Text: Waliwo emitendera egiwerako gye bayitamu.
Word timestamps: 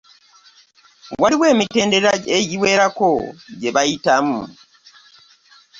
Waliwo 1.21 1.45
emitendera 1.53 2.11
egiwerako 2.37 3.11
gye 3.59 3.73
bayitamu. 3.75 4.39